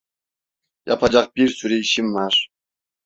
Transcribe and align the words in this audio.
Yapacak 0.85 1.35
bir 1.35 1.49
sürü 1.49 1.75
işim 1.79 2.13
var. 2.13 2.49